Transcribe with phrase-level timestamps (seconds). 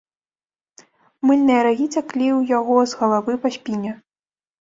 [1.29, 3.91] Мыльныя рагі цяклі ў яго з галавы па спіне.